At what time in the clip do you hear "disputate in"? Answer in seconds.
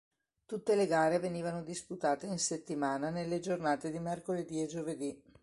1.61-2.39